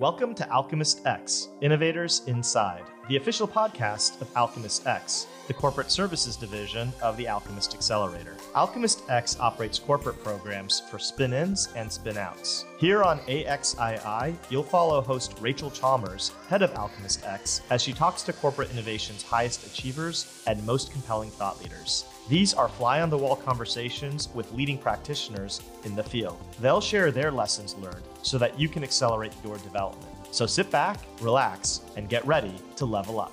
[0.00, 6.34] Welcome to Alchemist X Innovators Inside, the official podcast of Alchemist X, the corporate services
[6.34, 8.36] division of the Alchemist Accelerator.
[8.56, 12.64] Alchemist X operates corporate programs for spin ins and spin outs.
[12.80, 18.22] Here on AXII, you'll follow host Rachel Chalmers, head of Alchemist X, as she talks
[18.22, 22.04] to corporate innovation's highest achievers and most compelling thought leaders.
[22.26, 26.38] These are fly on the wall conversations with leading practitioners in the field.
[26.58, 30.10] They'll share their lessons learned so that you can accelerate your development.
[30.30, 33.32] So sit back, relax, and get ready to level up.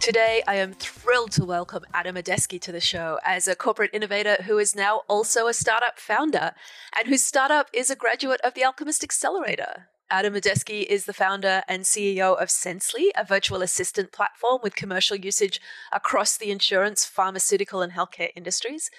[0.00, 4.36] Today, I am thrilled to welcome Adam Odessky to the show as a corporate innovator
[4.44, 6.52] who is now also a startup founder
[6.96, 9.88] and whose startup is a graduate of the Alchemist Accelerator.
[10.10, 15.16] Adam Odessky is the founder and CEO of Sensely, a virtual assistant platform with commercial
[15.16, 15.60] usage
[15.92, 18.90] across the insurance, pharmaceutical, and healthcare industries.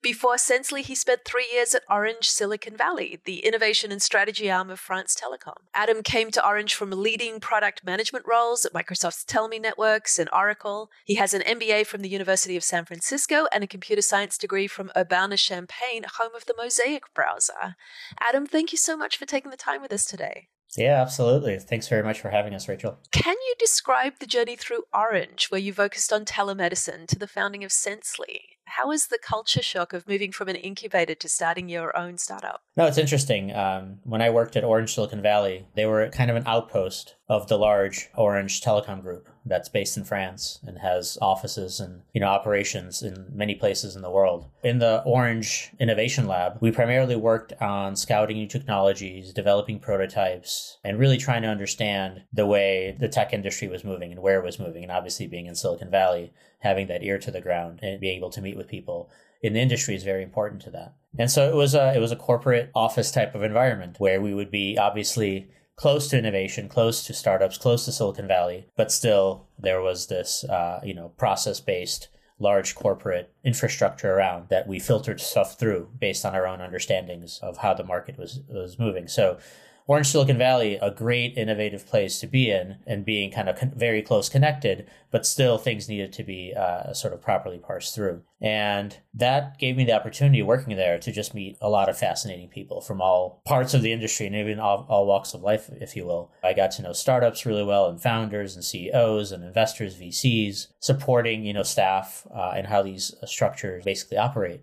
[0.00, 4.70] Before Sensely, he spent three years at Orange Silicon Valley, the innovation and strategy arm
[4.70, 5.56] of France Telecom.
[5.74, 10.88] Adam came to Orange from leading product management roles at Microsoft's Tellme Networks and Oracle.
[11.04, 14.68] He has an MBA from the University of San Francisco and a computer science degree
[14.68, 17.74] from Urbana-Champaign, home of the Mosaic browser.
[18.20, 20.46] Adam, thank you so much for taking the time with us today.
[20.78, 21.58] Yeah, absolutely.
[21.58, 22.98] Thanks very much for having us, Rachel.
[23.10, 27.64] Can you describe the journey through Orange, where you focused on telemedicine, to the founding
[27.64, 28.40] of Sensely?
[28.64, 32.60] How is the culture shock of moving from an incubator to starting your own startup?
[32.76, 33.52] No, it's interesting.
[33.54, 37.48] Um, when I worked at Orange Silicon Valley, they were kind of an outpost of
[37.48, 42.26] the large Orange Telecom Group that's based in France and has offices and you know
[42.28, 44.46] operations in many places in the world.
[44.62, 50.98] In the Orange Innovation Lab, we primarily worked on scouting new technologies, developing prototypes, and
[50.98, 54.58] really trying to understand the way the tech industry was moving and where it was
[54.58, 54.82] moving.
[54.82, 58.30] And obviously, being in Silicon Valley, having that ear to the ground and being able
[58.30, 59.10] to meet with people
[59.42, 60.94] in the industry is very important to that.
[61.18, 64.34] And so it was a it was a corporate office type of environment where we
[64.34, 69.46] would be obviously close to innovation, close to startups, close to Silicon Valley, but still
[69.58, 72.08] there was this uh, you know process based
[72.40, 77.58] large corporate infrastructure around that we filtered stuff through based on our own understandings of
[77.58, 79.08] how the market was was moving.
[79.08, 79.38] So
[79.88, 83.72] Orange Silicon Valley, a great innovative place to be in and being kind of con-
[83.74, 88.20] very close connected, but still things needed to be uh, sort of properly parsed through.
[88.38, 92.50] And that gave me the opportunity working there to just meet a lot of fascinating
[92.50, 95.96] people from all parts of the industry and even all, all walks of life, if
[95.96, 96.30] you will.
[96.44, 101.46] I got to know startups really well and founders and CEOs and investors, VCs, supporting,
[101.46, 104.60] you know, staff uh, and how these structures basically operate.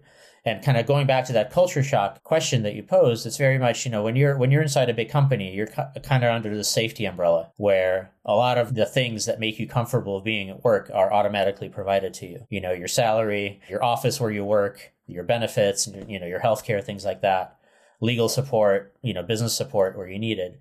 [0.48, 3.58] And kind of going back to that culture shock question that you posed, it's very
[3.58, 6.56] much, you know, when you're when you're inside a big company, you're kind of under
[6.56, 10.64] the safety umbrella where a lot of the things that make you comfortable being at
[10.64, 12.46] work are automatically provided to you.
[12.52, 16.84] You know, your salary, your office where you work, your benefits, you know, your healthcare,
[16.84, 17.58] things like that,
[18.00, 20.60] legal support, you know, business support where you need it.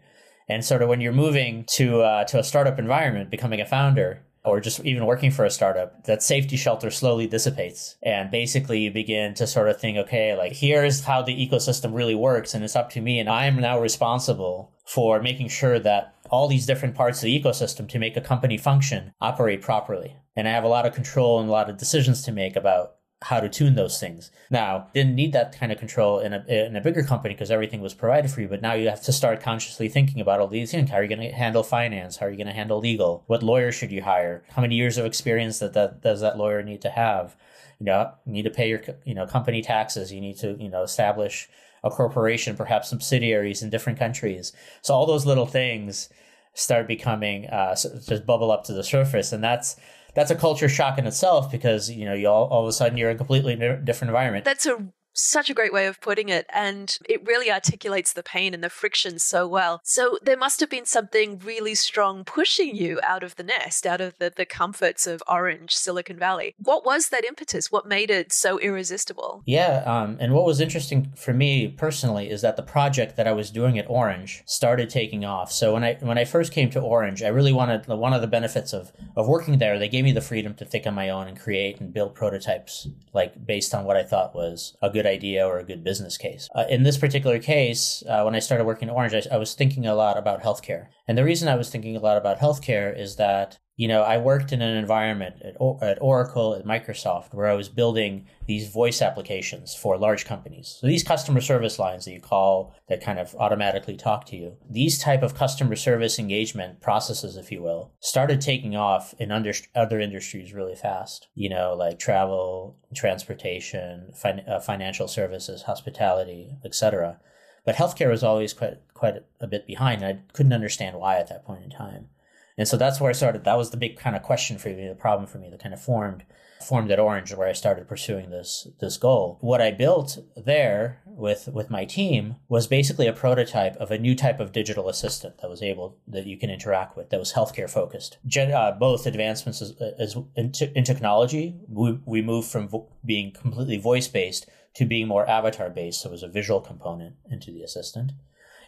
[0.49, 4.23] And sort of when you're moving to uh, to a startup environment, becoming a founder,
[4.45, 7.97] or just even working for a startup, that safety shelter slowly dissipates.
[8.03, 12.15] And basically you begin to sort of think, okay, like here's how the ecosystem really
[12.15, 13.19] works and it's up to me.
[13.19, 17.41] And I am now responsible for making sure that all these different parts of the
[17.41, 20.17] ecosystem to make a company function operate properly.
[20.37, 22.97] And I have a lot of control and a lot of decisions to make about
[23.25, 24.31] how to tune those things.
[24.51, 27.81] Now, didn't need that kind of control in a, in a bigger company because everything
[27.81, 30.71] was provided for you, but now you have to start consciously thinking about all these
[30.71, 30.91] things.
[30.91, 32.19] How are you going to handle finance?
[32.19, 33.25] How are you going to handle legal?
[33.27, 34.45] What lawyer should you hire?
[34.51, 37.35] How many years of experience that, that does that lawyer need to have?
[37.79, 40.13] You know, you need to pay your, you know, company taxes.
[40.13, 41.49] You need to, you know, establish
[41.83, 44.53] a corporation, perhaps subsidiaries in different countries.
[44.83, 46.11] So all those little things
[46.53, 49.33] start becoming, uh, just bubble up to the surface.
[49.33, 49.77] And that's,
[50.15, 52.97] that's a culture shock in itself because you know you all, all of a sudden
[52.97, 54.45] you're in a completely different environment.
[54.45, 54.79] That's a
[55.15, 56.47] such a great way of putting it.
[56.53, 59.81] And it really articulates the pain and the friction so well.
[59.85, 64.01] So there must have been something really strong pushing you out of the nest, out
[64.01, 66.55] of the, the comforts of Orange, Silicon Valley.
[66.59, 67.71] What was that impetus?
[67.71, 69.43] What made it so irresistible?
[69.47, 69.83] Yeah.
[69.87, 73.51] Um, and what was interesting for me personally is that the project that I was
[73.51, 75.53] doing at Orange started taking off.
[75.53, 78.27] So when I when I first came to Orange, I really wanted one of the
[78.27, 79.79] benefits of of working there.
[79.79, 82.89] They gave me the freedom to think on my own and create and build prototypes
[83.13, 86.17] like based on what I thought was a good good idea or a good business
[86.17, 86.49] case.
[86.55, 89.55] Uh, in this particular case, uh, when I started working at Orange, I, I was
[89.55, 90.87] thinking a lot about healthcare.
[91.07, 94.19] And the reason I was thinking a lot about healthcare is that you know, I
[94.19, 99.03] worked in an environment at, at, Oracle, at Microsoft, where I was building these voice
[99.03, 100.79] applications for large companies.
[100.81, 104.57] So these customer service lines that you call that kind of automatically talk to you,
[104.71, 109.53] these type of customer service engagement processes, if you will, started taking off in under,
[109.75, 111.27] other industries really fast.
[111.35, 117.19] You know, like travel, transportation, fin- uh, financial services, hospitality, etc.
[117.65, 120.03] But healthcare was always quite quite a bit behind.
[120.03, 122.09] And I couldn't understand why at that point in time.
[122.57, 123.45] And so that's where I started.
[123.45, 125.75] That was the big kind of question for me, the problem for me that kind
[125.75, 126.25] of formed
[126.65, 129.39] formed at Orange, where I started pursuing this this goal.
[129.41, 134.15] What I built there with with my team was basically a prototype of a new
[134.15, 137.69] type of digital assistant that was able that you can interact with that was healthcare
[137.69, 138.19] focused.
[138.27, 143.33] Gen, uh, both advancements as, as in, in, technology, we, we moved from vo- being
[143.33, 146.03] completely voice based to being more avatar based.
[146.03, 148.13] So it was a visual component into the assistant,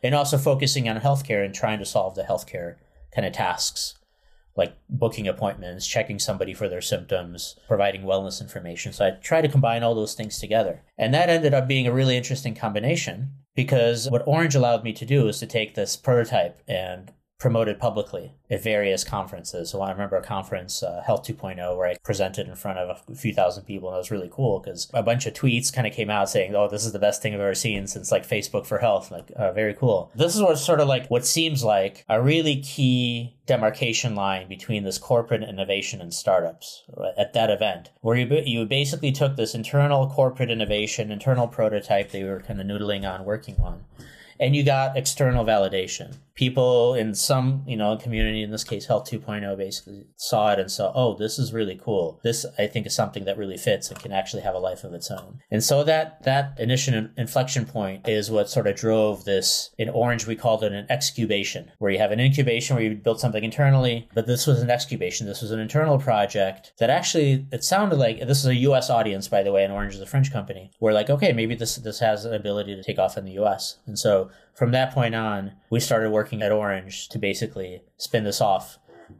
[0.02, 2.76] and also focusing on healthcare and trying to solve the healthcare
[3.16, 3.94] kind of tasks
[4.56, 8.92] like booking appointments, checking somebody for their symptoms, providing wellness information.
[8.92, 10.82] So I try to combine all those things together.
[10.96, 15.04] And that ended up being a really interesting combination because what Orange allowed me to
[15.04, 19.70] do is to take this prototype and promoted publicly at various conferences.
[19.70, 23.14] So I remember a conference, uh, Health 2.0, where I presented in front of a
[23.14, 25.92] few thousand people, and it was really cool because a bunch of tweets kind of
[25.92, 28.64] came out saying, "Oh, this is the best thing I've ever seen since like Facebook
[28.64, 30.10] for Health." Like, uh, very cool.
[30.14, 34.84] This is what sort of like what seems like a really key demarcation line between
[34.84, 39.54] this corporate innovation and startups right, at that event, where you you basically took this
[39.54, 43.84] internal corporate innovation, internal prototype they were kind of noodling on, working on
[44.38, 46.16] and you got external validation.
[46.36, 50.70] People in some, you know, community, in this case, Health 2.0, basically saw it and
[50.70, 52.20] saw, oh, this is really cool.
[52.22, 54.94] This, I think, is something that really fits and can actually have a life of
[54.94, 55.40] its own.
[55.50, 59.70] And so that that initial inflection point is what sort of drove this.
[59.78, 63.20] In Orange, we called it an excubation, where you have an incubation where you build
[63.20, 65.26] something internally, but this was an excubation.
[65.26, 68.90] This was an internal project that actually it sounded like this is a U.S.
[68.90, 70.70] audience, by the way, and Orange is a French company.
[70.80, 73.78] We're like, okay, maybe this this has an ability to take off in the U.S.
[73.86, 78.40] And so from that point on, we started working at Orange to basically spin this
[78.40, 78.78] off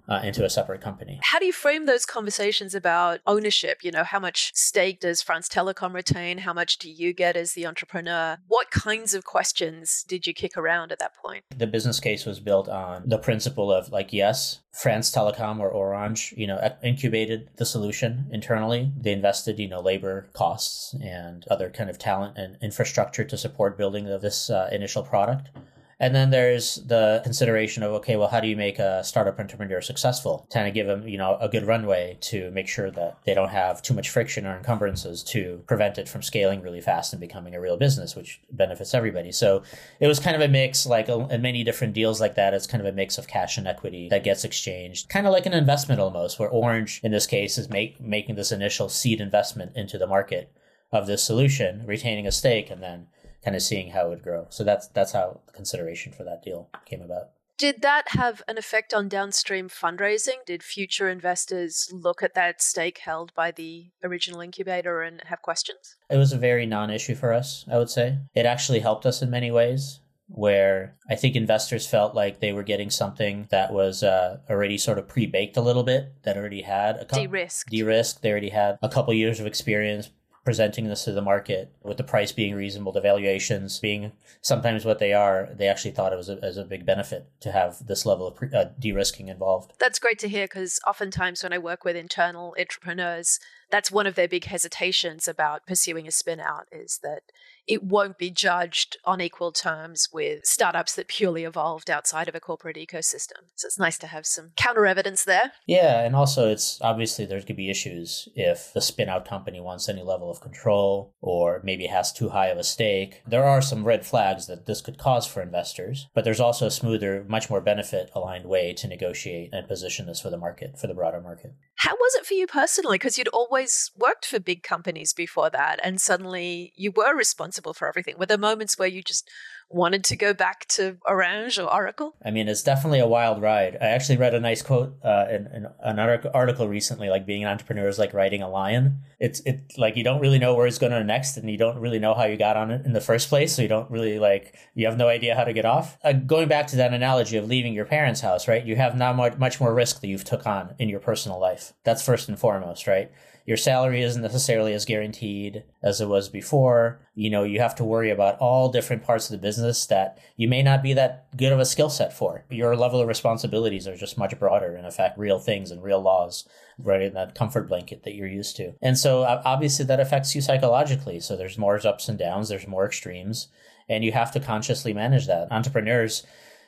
[0.09, 1.21] uh, into a separate company.
[1.23, 3.79] How do you frame those conversations about ownership?
[3.83, 6.39] You know, how much stake does France Telecom retain?
[6.39, 8.39] How much do you get as the entrepreneur?
[8.49, 11.45] What kinds of questions did you kick around at that point?
[11.57, 16.35] The business case was built on the principle of like, yes, France Telecom or Orange,
[16.37, 18.93] you know, incubated the solution internally.
[18.97, 23.79] They invested, you know, labor costs and other kind of talent and infrastructure to support
[23.79, 25.51] building of this uh, initial product.
[25.99, 29.81] And then there's the consideration of, okay, well, how do you make a startup entrepreneur
[29.81, 30.47] successful?
[30.53, 33.49] Kind of give them, you know, a good runway to make sure that they don't
[33.49, 37.55] have too much friction or encumbrances to prevent it from scaling really fast and becoming
[37.55, 39.33] a real business, which benefits everybody.
[39.33, 39.63] So
[39.99, 42.83] it was kind of a mix, like in many different deals like that, it's kind
[42.83, 46.01] of a mix of cash and equity that gets exchanged, kind of like an investment
[46.01, 50.07] almost, where Orange, in this case, is make, making this initial seed investment into the
[50.07, 50.53] market
[50.93, 53.09] of this solution, retaining a stake, and then
[53.47, 54.49] kind of seeing how it would grow.
[54.51, 57.31] So that's that's how the consideration for that deal came about.
[57.57, 60.45] Did that have an effect on downstream fundraising?
[60.45, 65.97] Did future investors look at that stake held by the original incubator and have questions?
[66.11, 68.19] It was a very non issue for us, I would say.
[68.35, 72.65] It actually helped us in many ways, where I think investors felt like they were
[72.65, 76.63] getting something that was uh, already sort of pre baked a little bit, that already
[76.63, 77.23] had a couple.
[77.23, 77.71] De risked.
[77.71, 78.23] De risked.
[78.23, 80.11] They already had a couple years of experience
[80.47, 85.01] presenting this to the market with the price being reasonable, the valuations being sometimes what
[85.01, 88.07] they are, they actually thought it was a, as a big benefit to have this
[88.07, 89.73] level of pre- uh, de-risking involved.
[89.81, 93.41] That's great to hear because oftentimes when I work with internal entrepreneurs,
[93.73, 97.23] that's one of their big hesitations about pursuing a spin out is that
[97.67, 102.41] it won't be judged on equal terms with startups that purely evolved outside of a
[102.41, 103.49] corporate ecosystem.
[103.57, 105.53] So it's nice to have some counter evidence there.
[105.67, 109.89] Yeah, and also it's obviously there could be issues if the spin out company wants
[109.89, 113.23] any level of control or maybe has too high of a stake.
[113.27, 116.71] There are some red flags that this could cause for investors, but there's also a
[116.71, 120.87] smoother, much more benefit aligned way to negotiate and position this for the market, for
[120.87, 121.53] the broader market.
[121.77, 122.97] How was it for you personally?
[122.97, 127.89] Because you'd always worked for big companies before that, and suddenly you were responsible for
[127.89, 128.17] everything.
[128.19, 129.29] Were there moments where you just
[129.69, 132.15] wanted to go back to Orange or Oracle?
[132.25, 133.77] I mean, it's definitely a wild ride.
[133.81, 137.51] I actually read a nice quote uh, in, in an article recently, like being an
[137.51, 139.01] entrepreneur is like riding a lion.
[139.19, 141.79] It's it like you don't really know where it's going to next, and you don't
[141.79, 143.55] really know how you got on it in the first place.
[143.55, 145.99] So you don't really like you have no idea how to get off.
[146.05, 148.65] Uh, going back to that analogy of leaving your parents' house, right?
[148.65, 151.73] You have now much, much more risk that you've took on in your personal life.
[151.85, 153.11] That's first and foremost, right?
[153.47, 157.01] your salary isn't necessarily as guaranteed as it was before.
[157.15, 160.49] You know, you have to worry about all different parts of the business that you
[160.49, 162.45] may not be that good of a skill set for.
[162.51, 166.49] Your level of responsibilities are just much broader and affect real things and real laws
[166.79, 168.73] right in that comfort blanket that you're used to.
[168.83, 171.21] And so obviously that affects you psychologically.
[171.21, 173.49] So there's more ups and downs, there's more extremes,
[173.89, 175.51] and you have to consciously manage that.
[175.51, 176.27] Entrepreneurs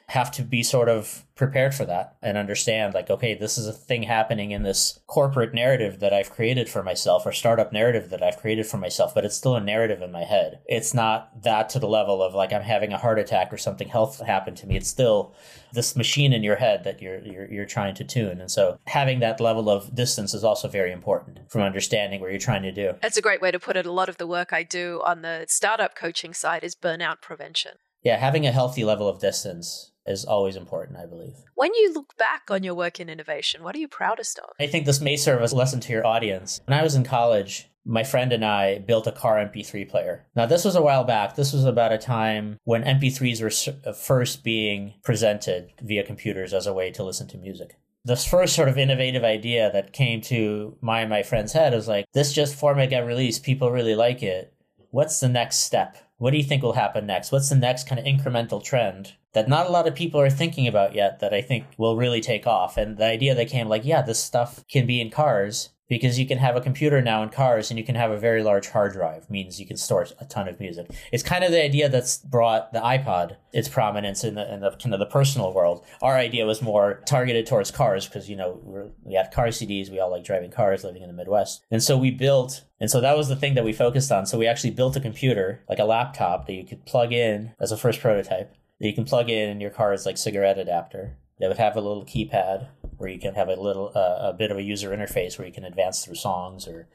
[0.09, 3.73] have to be sort of prepared for that and understand like okay this is a
[3.73, 8.23] thing happening in this corporate narrative that i've created for myself or startup narrative that
[8.23, 10.61] i've created for myself but it's still a narrative in my head.
[10.67, 13.88] It's not that to the level of like i'm having a heart attack or something
[13.88, 14.77] health happened to me.
[14.77, 15.35] It's still
[15.73, 18.41] this machine in your head that you're, you're you're trying to tune.
[18.41, 22.38] And so having that level of distance is also very important from understanding what you're
[22.38, 22.95] trying to do.
[23.03, 23.87] That's a great way to put it.
[23.87, 27.73] A lot of the work i do on the startup coaching side is burnout prevention.
[28.03, 31.35] Yeah having a healthy level of distance is always important, I believe.
[31.55, 34.50] When you look back on your work in innovation, what are you proudest of?
[34.61, 36.61] I think this may serve as a lesson to your audience.
[36.67, 40.27] When I was in college, my friend and I built a car MP3 player.
[40.37, 41.37] Now, this was a while back.
[41.37, 46.67] This was about a time when MP3s were uh, first being presented via computers as
[46.67, 47.79] a way to listen to music.
[48.05, 51.88] This first sort of innovative idea that came to my and my friend's head was
[51.88, 53.43] like, this just format got released.
[53.43, 54.53] People really like it.
[54.91, 55.97] What's the next step?
[56.19, 57.31] What do you think will happen next?
[57.31, 60.67] What's the next kind of incremental trend that not a lot of people are thinking
[60.67, 62.77] about yet that I think will really take off?
[62.77, 66.26] And the idea that came like, yeah, this stuff can be in cars because you
[66.26, 68.92] can have a computer now in cars and you can have a very large hard
[68.92, 70.90] drive means you can store a ton of music.
[71.12, 74.71] It's kind of the idea that's brought the ipod its prominence in the, in the
[74.73, 75.85] kind of the personal world.
[76.02, 79.99] Our idea was more targeted towards cars because you know we have car cds we
[79.99, 81.64] all like driving cars living in the midwest.
[81.71, 84.26] And so we built and so that was the thing that we focused on.
[84.26, 87.73] So we actually built a computer like a laptop that you could plug in as
[87.73, 91.16] a first prototype that you can plug in in your car's like cigarette adapter.
[91.40, 92.68] That would have a little keypad
[92.99, 95.52] where you can have a little uh, a bit of a user interface where you
[95.52, 96.88] can advance through songs or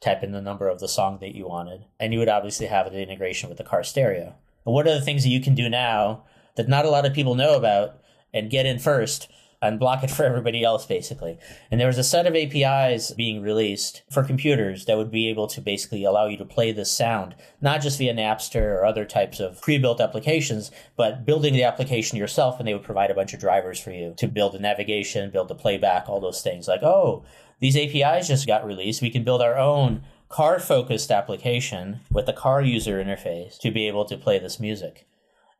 [0.00, 1.84] type in the number of the song that you wanted.
[1.98, 4.34] And you would obviously have the integration with the car stereo.
[4.64, 6.24] But what are the things that you can do now
[6.56, 8.00] that not a lot of people know about
[8.32, 9.28] and get in first
[9.62, 11.38] and block it for everybody else, basically.
[11.70, 15.46] And there was a set of APIs being released for computers that would be able
[15.48, 19.38] to basically allow you to play this sound, not just via Napster or other types
[19.38, 23.40] of pre-built applications, but building the application yourself, and they would provide a bunch of
[23.40, 26.66] drivers for you to build the navigation, build the playback, all those things.
[26.66, 27.24] Like, oh,
[27.60, 29.02] these APIs just got released.
[29.02, 33.86] We can build our own car focused application with a car user interface to be
[33.88, 35.06] able to play this music.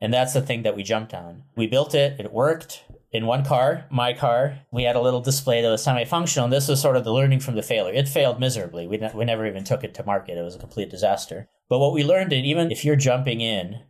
[0.00, 1.42] And that's the thing that we jumped on.
[1.56, 5.62] We built it, it worked, in one car, my car, we had a little display
[5.62, 7.92] that was semi-functional, and this was sort of the learning from the failure.
[7.92, 8.86] It failed miserably.
[8.86, 10.38] We, ne- we never even took it to market.
[10.38, 11.48] It was a complete disaster.
[11.68, 13.80] But what we learned, and even if you're jumping in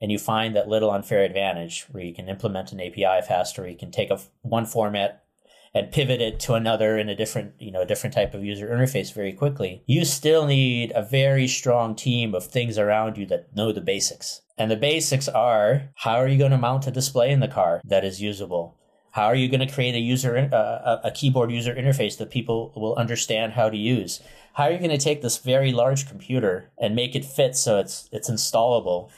[0.00, 3.76] and you find that little unfair advantage where you can implement an API faster, you
[3.76, 5.24] can take a one format
[5.76, 8.66] and pivot it to another in a different, you know, a different type of user
[8.66, 13.54] interface very quickly, you still need a very strong team of things around you that
[13.54, 14.40] know the basics.
[14.56, 17.82] And the basics are how are you going to mount a display in the car
[17.84, 18.74] that is usable?
[19.10, 22.72] How are you going to create a user uh, a keyboard user interface that people
[22.74, 24.22] will understand how to use?
[24.54, 27.78] How are you going to take this very large computer and make it fit so
[27.78, 29.10] it's it's installable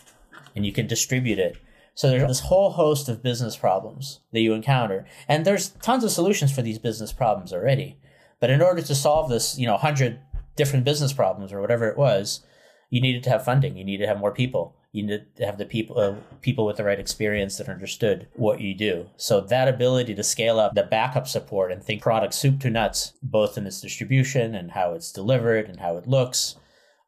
[0.57, 1.57] and you can distribute it?
[1.99, 6.13] So there's this whole host of business problems that you encounter, and there's tons of
[6.13, 7.99] solutions for these business problems already.
[8.39, 10.21] But in order to solve this, you know, hundred
[10.55, 12.47] different business problems or whatever it was,
[12.89, 13.77] you needed to have funding.
[13.77, 14.77] You needed to have more people.
[14.93, 18.61] You needed to have the people uh, people with the right experience that understood what
[18.61, 19.09] you do.
[19.17, 23.15] So that ability to scale up the backup support and think product soup to nuts,
[23.25, 26.55] both in its distribution and how it's delivered and how it looks,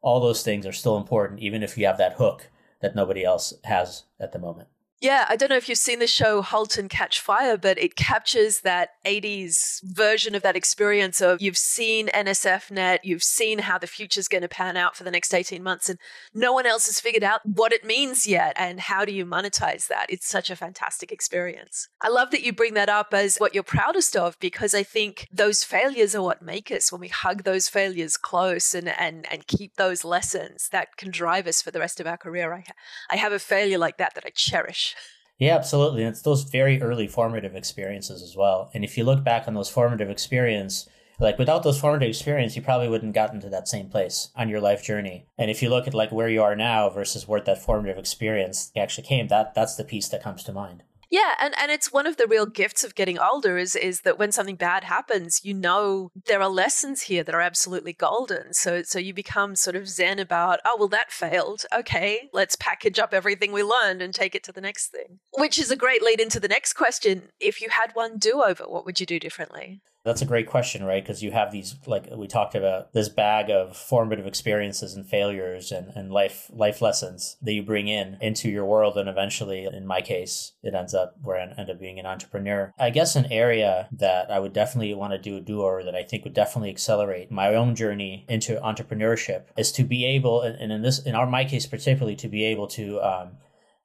[0.02, 2.48] all those things are still important, even if you have that hook
[2.82, 4.68] that nobody else has at the moment.
[5.00, 7.96] Yeah, I don't know if you've seen the show Halt and Catch Fire, but it
[7.96, 13.86] captures that 80s version of that experience of you've seen NSFNet, you've seen how the
[13.86, 15.98] future's going to pan out for the next 18 months, and
[16.34, 19.88] no one else has figured out what it means yet and how do you monetize
[19.88, 20.04] that.
[20.10, 21.88] It's such a fantastic experience.
[22.02, 25.26] I love that you bring that up as what you're proudest of because I think
[25.32, 29.46] those failures are what make us when we hug those failures close and, and, and
[29.46, 32.52] keep those lessons that can drive us for the rest of our career.
[32.52, 32.64] I,
[33.10, 34.89] I have a failure like that that I cherish.
[35.38, 36.02] Yeah, absolutely.
[36.02, 38.70] And it's those very early formative experiences as well.
[38.74, 40.86] And if you look back on those formative experience,
[41.18, 44.60] like without those formative experience, you probably wouldn't gotten to that same place on your
[44.60, 45.26] life journey.
[45.38, 48.70] And if you look at like where you are now versus where that formative experience
[48.76, 50.82] actually came, that that's the piece that comes to mind.
[51.10, 54.16] Yeah, and, and it's one of the real gifts of getting older is is that
[54.16, 58.54] when something bad happens, you know there are lessons here that are absolutely golden.
[58.54, 61.64] So so you become sort of zen about, oh well that failed.
[61.74, 65.18] Okay, let's package up everything we learned and take it to the next thing.
[65.36, 67.30] Which is a great lead into the next question.
[67.40, 69.80] If you had one do over, what would you do differently?
[70.02, 71.02] That's a great question, right?
[71.02, 75.70] Because you have these, like we talked about, this bag of formative experiences and failures
[75.70, 79.86] and, and life life lessons that you bring in into your world, and eventually, in
[79.86, 82.72] my case, it ends up where I end up being an entrepreneur.
[82.78, 85.94] I guess an area that I would definitely want to do a do over that
[85.94, 90.72] I think would definitely accelerate my own journey into entrepreneurship is to be able, and
[90.72, 93.32] in this, in our my case particularly, to be able to um,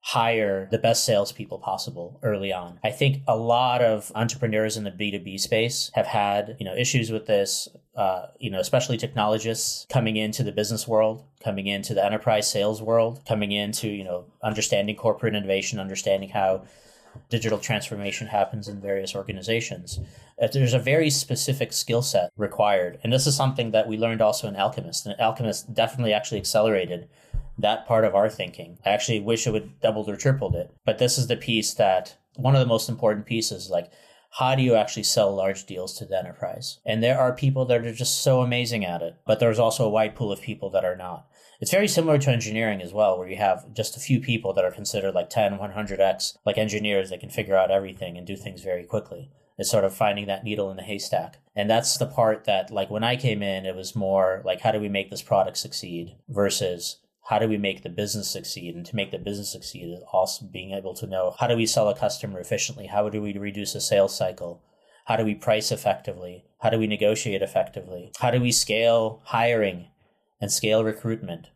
[0.06, 2.80] hire the best salespeople possible early on.
[2.84, 7.10] I think a lot of entrepreneurs in the B2B space have had, you know, issues
[7.10, 12.06] with this, uh, you know, especially technologists coming into the business world, coming into the
[12.06, 16.64] enterprise sales world, coming into, you know, understanding corporate innovation, understanding how
[17.30, 20.00] digital transformation happens in various organizations.
[20.54, 23.00] There's a very specific skill set required.
[23.04, 25.08] And this is something that we learned also in Alchemist.
[25.08, 27.08] And Alchemist definitely actually accelerated
[27.58, 28.78] that part of our thinking.
[28.86, 30.74] I actually wish it would doubled or tripled it.
[30.86, 33.92] But this is the piece that one of the most important pieces, like
[34.40, 36.80] how do you actually sell large deals to the enterprise?
[36.86, 39.90] And there are people that are just so amazing at it, but there's also a
[39.90, 41.28] wide pool of people that are not.
[41.62, 44.66] It's very similar to engineering as well, where you have just a few people that
[44.66, 48.62] are considered like 10, 100x, like engineers that can figure out everything and do things
[48.62, 49.32] very quickly.
[49.58, 51.38] It's sort of finding that needle in the haystack.
[51.56, 54.72] And that's the part that, like, when I came in, it was more like, how
[54.72, 58.76] do we make this product succeed versus how do we make the business succeed?
[58.76, 61.90] And to make the business succeed also being able to know how do we sell
[61.90, 62.88] a customer efficiently?
[62.88, 64.62] How do we reduce a sales cycle?
[65.06, 66.46] How do we price effectively?
[66.60, 68.12] How do we negotiate effectively?
[68.20, 69.88] How do we scale hiring
[70.40, 71.48] and scale recruitment?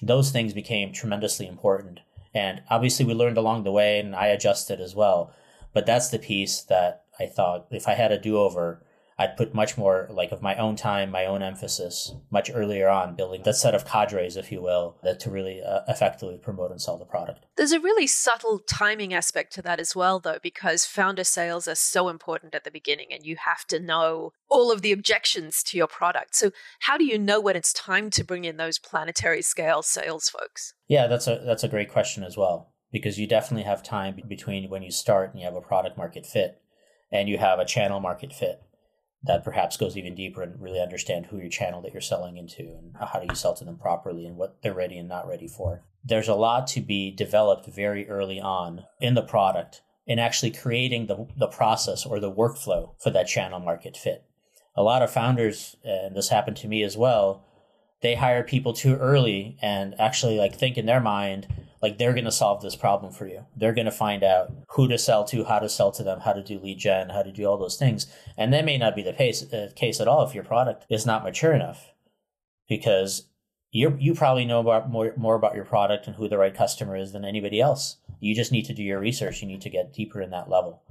[0.00, 2.00] Those things became tremendously important.
[2.32, 5.32] And obviously, we learned along the way, and I adjusted as well.
[5.72, 8.84] But that's the piece that I thought if I had a do over,
[9.20, 13.16] I'd put much more like of my own time, my own emphasis much earlier on
[13.16, 16.80] building that set of cadres, if you will, that to really uh, effectively promote and
[16.80, 17.44] sell the product.
[17.56, 21.74] There's a really subtle timing aspect to that as well, though, because founder sales are
[21.74, 25.76] so important at the beginning and you have to know all of the objections to
[25.76, 26.34] your product.
[26.34, 26.50] So,
[26.80, 30.72] how do you know when it's time to bring in those planetary scale sales folks?
[30.88, 34.70] Yeah, that's a that's a great question as well because you definitely have time between
[34.70, 36.62] when you start and you have a product market fit
[37.12, 38.62] and you have a channel market fit
[39.22, 42.62] that perhaps goes even deeper and really understand who your channel that you're selling into
[42.62, 45.46] and how do you sell to them properly and what they're ready and not ready
[45.46, 45.82] for.
[46.02, 51.06] There's a lot to be developed very early on in the product in actually creating
[51.06, 54.24] the, the process or the workflow for that channel market fit.
[54.74, 57.44] A lot of founders, and this happened to me as well,
[58.00, 61.46] they hire people too early and actually like think in their mind,
[61.82, 63.46] like they're going to solve this problem for you.
[63.56, 66.32] They're going to find out who to sell to, how to sell to them, how
[66.32, 68.06] to do lead gen, how to do all those things.
[68.36, 71.06] And that may not be the case, uh, case at all if your product is
[71.06, 71.92] not mature enough
[72.68, 73.26] because
[73.72, 76.96] you you probably know about more, more about your product and who the right customer
[76.96, 77.96] is than anybody else.
[78.18, 79.40] You just need to do your research.
[79.40, 80.82] You need to get deeper in that level.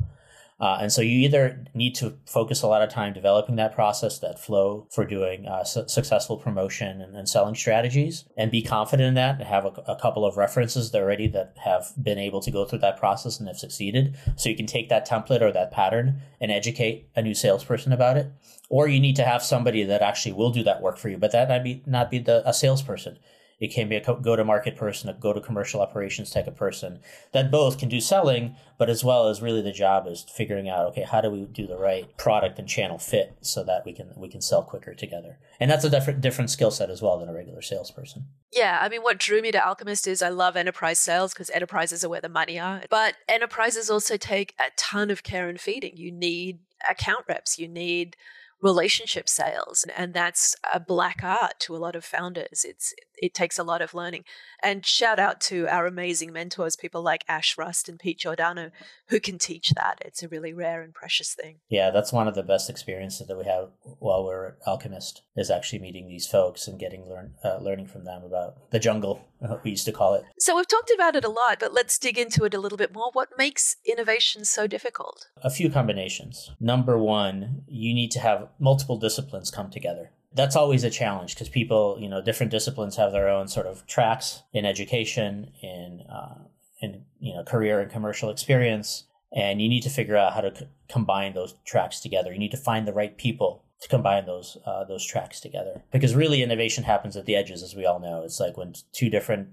[0.59, 4.19] Uh, and so you either need to focus a lot of time developing that process,
[4.19, 9.07] that flow for doing uh, su- successful promotion and, and, selling strategies, and be confident
[9.07, 12.51] in that and have a, a, couple of references already that have been able to
[12.51, 14.17] go through that process and have succeeded.
[14.35, 18.17] So you can take that template or that pattern and educate a new salesperson about
[18.17, 18.29] it.
[18.67, 21.31] Or you need to have somebody that actually will do that work for you, but
[21.31, 23.17] that might be not be the, a salesperson.
[23.59, 26.55] It can be a go to market person, a go to commercial operations type of
[26.55, 26.99] person
[27.33, 30.85] that both can do selling, but as well as really the job is figuring out,
[30.87, 34.13] okay, how do we do the right product and channel fit so that we can,
[34.15, 35.39] we can sell quicker together.
[35.59, 38.27] And that's a different, different skill set as well than a regular salesperson.
[38.53, 38.79] Yeah.
[38.81, 42.09] I mean, what drew me to Alchemist is I love enterprise sales because enterprises are
[42.09, 45.97] where the money are, but enterprises also take a ton of care and feeding.
[45.97, 48.15] You need account reps, you need
[48.61, 52.65] relationship sales and that's a black art to a lot of founders.
[52.67, 54.23] It's it takes a lot of learning.
[54.61, 58.71] And shout out to our amazing mentors people like ash rust and pete giordano
[59.07, 59.99] who can teach that.
[60.05, 61.59] It's a really rare and precious thing.
[61.69, 63.69] Yeah that's one of the best experiences that we have
[63.99, 68.03] while we're at alchemist is actually meeting these folks and getting learn uh, learning from
[68.03, 69.28] them about the jungle
[69.63, 72.17] we used to call it so we've talked about it a lot but let's dig
[72.17, 76.97] into it a little bit more what makes innovation so difficult a few combinations number
[76.97, 80.11] one you need to have multiple disciplines come together.
[80.33, 83.85] That's always a challenge because people, you know, different disciplines have their own sort of
[83.87, 86.35] tracks in education, in uh,
[86.81, 90.55] in you know career and commercial experience, and you need to figure out how to
[90.55, 92.31] c- combine those tracks together.
[92.31, 96.15] You need to find the right people to combine those uh, those tracks together because
[96.15, 98.23] really innovation happens at the edges, as we all know.
[98.23, 99.49] It's like when two different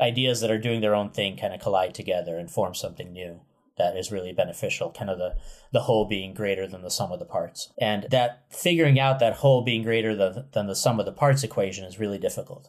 [0.00, 3.40] ideas that are doing their own thing kind of collide together and form something new
[3.78, 5.36] that is really beneficial, kind of the,
[5.72, 7.72] the whole being greater than the sum of the parts.
[7.78, 11.42] And that figuring out that whole being greater than, than the sum of the parts
[11.42, 12.68] equation is really difficult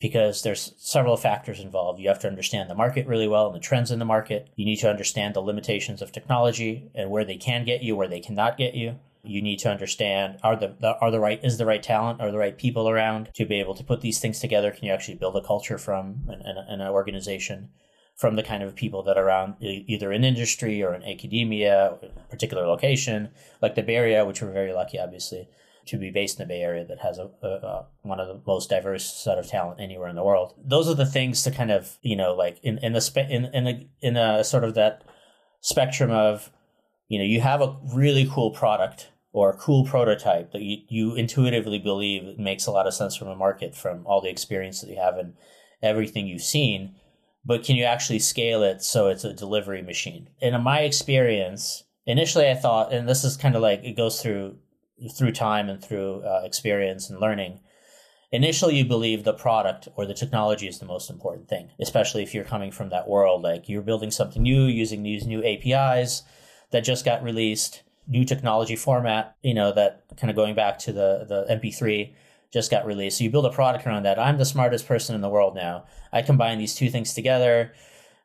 [0.00, 2.00] because there's several factors involved.
[2.00, 4.48] You have to understand the market really well and the trends in the market.
[4.54, 8.08] You need to understand the limitations of technology and where they can get you, where
[8.08, 9.00] they cannot get you.
[9.28, 12.30] You need to understand are the, the are the right is the right talent, are
[12.30, 14.70] the right people around to be able to put these things together?
[14.70, 17.70] Can you actually build a culture from an, an, an organization?
[18.18, 21.96] from the kind of people that are around either in industry or in academia,
[22.28, 23.28] particular location,
[23.62, 25.48] like the Bay Area, which we're very lucky, obviously.
[25.86, 28.40] to be based in the Bay Area that has a, a, a, one of the
[28.46, 30.54] most diverse set of talent anywhere in the world.
[30.62, 33.46] Those are the things to kind of you know like in in the spe- in
[33.46, 35.02] in a, in a sort of that
[35.60, 36.50] spectrum of
[37.08, 41.14] you know you have a really cool product or a cool prototype that you, you
[41.14, 44.90] intuitively believe makes a lot of sense from a market from all the experience that
[44.90, 45.34] you have and
[45.82, 46.94] everything you've seen
[47.44, 50.28] but can you actually scale it so it's a delivery machine?
[50.42, 54.22] And in my experience initially i thought and this is kind of like it goes
[54.22, 54.56] through
[55.16, 57.60] through time and through uh, experience and learning.
[58.32, 62.34] Initially you believe the product or the technology is the most important thing especially if
[62.34, 66.22] you're coming from that world like you're building something new using these new apis
[66.70, 70.92] that just got released new technology format you know that kind of going back to
[70.92, 72.12] the the mp3
[72.50, 73.18] just got released.
[73.18, 74.18] So you build a product around that.
[74.18, 75.84] I'm the smartest person in the world now.
[76.12, 77.72] I combine these two things together.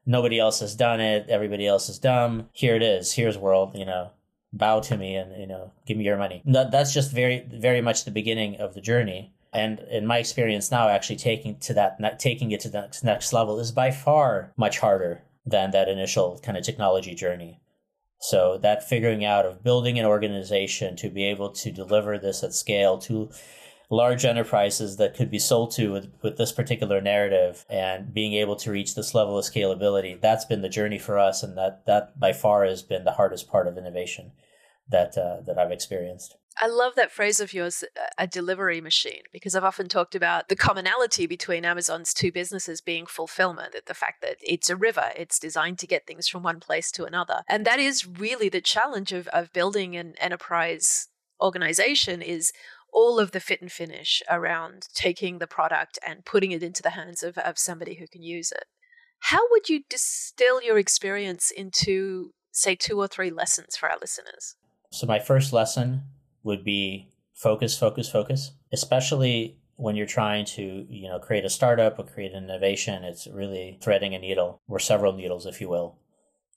[0.06, 1.28] Nobody else has done it.
[1.30, 2.50] Everybody else is dumb.
[2.54, 3.14] Here it is.
[3.14, 4.12] Here's world you know.
[4.56, 6.44] Bow to me and you know give me your money.
[6.46, 9.34] That, that's just very very much the beginning of the journey.
[9.52, 13.34] And in my experience now actually taking to that taking it to the next, next
[13.34, 17.60] level is by far much harder than that initial kind of technology journey
[18.24, 22.54] so that figuring out of building an organization to be able to deliver this at
[22.54, 23.30] scale to
[23.90, 28.56] large enterprises that could be sold to with, with this particular narrative and being able
[28.56, 32.18] to reach this level of scalability that's been the journey for us and that that
[32.18, 34.32] by far has been the hardest part of innovation
[34.88, 36.38] that uh, that I've experienced.
[36.62, 37.84] I love that phrase of yours,
[38.18, 43.06] a delivery machine, because I've often talked about the commonality between Amazon's two businesses being
[43.06, 46.92] fulfillment, the fact that it's a river, it's designed to get things from one place
[46.92, 47.42] to another.
[47.50, 51.08] And that is really the challenge of, of building an enterprise
[51.42, 52.52] organization is
[52.94, 56.92] all of the fit and finish around taking the product and putting it into the
[56.92, 58.66] hands of, of somebody who can use it.
[59.20, 64.56] How would you distill your experience into, say, two or three lessons for our listeners?
[64.92, 66.04] So, my first lesson
[66.44, 71.98] would be focus, focus, focus, especially when you're trying to, you know, create a startup
[71.98, 73.04] or create an innovation.
[73.04, 75.98] It's really threading a needle or several needles, if you will,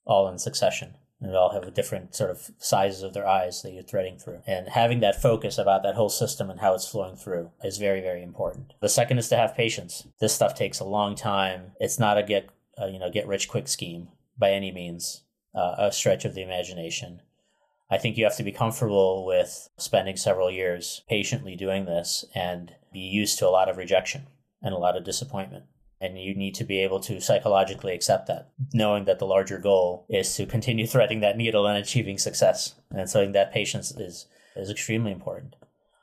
[0.05, 0.95] all in succession.
[1.21, 4.43] And they all have different sort of sizes of their eyes that you're threading through.
[4.47, 8.03] And having that focus about that whole system and how it's flowing through is very,
[8.03, 8.75] very important.
[8.83, 10.07] The second is to have patience.
[10.21, 11.73] This stuff takes a long time.
[11.81, 15.23] It's not a get, uh, you know, get rich quick scheme by any means,
[15.55, 17.23] uh, a stretch of the imagination.
[17.91, 22.73] I think you have to be comfortable with spending several years patiently doing this and
[22.93, 24.27] be used to a lot of rejection
[24.63, 25.65] and a lot of disappointment.
[26.01, 30.05] And you need to be able to psychologically accept that, knowing that the larger goal
[30.11, 32.75] is to continue threading that needle and achieving success.
[32.91, 35.55] And so that patience is, is extremely important.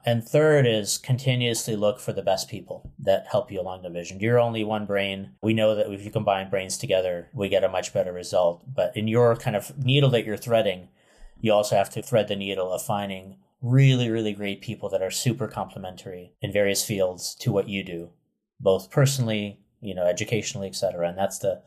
[0.05, 4.19] And third is continuously look for the best people that help you along the vision.
[4.19, 5.31] You're only one brain.
[5.41, 8.63] We know that if you combine brains together, we get a much better result.
[8.67, 10.89] But in your kind of needle that you're threading,
[11.43, 15.11] you also have to thread the needle of finding really, really great people that are
[15.11, 18.09] super complementary in various fields to what you do,
[18.61, 21.07] both personally, you know, educationally, et cetera.
[21.07, 21.61] And that's the